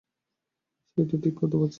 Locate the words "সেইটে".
0.97-1.15